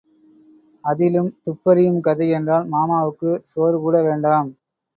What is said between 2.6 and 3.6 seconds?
மாமாவுக்குச்